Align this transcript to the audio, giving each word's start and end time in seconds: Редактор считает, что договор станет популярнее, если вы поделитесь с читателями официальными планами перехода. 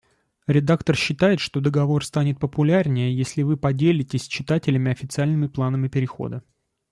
Редактор 0.47 0.95
считает, 0.95 1.39
что 1.39 1.59
договор 1.61 2.03
станет 2.03 2.39
популярнее, 2.39 3.15
если 3.15 3.43
вы 3.43 3.55
поделитесь 3.55 4.23
с 4.23 4.27
читателями 4.27 4.89
официальными 4.91 5.45
планами 5.45 5.89
перехода. 5.89 6.41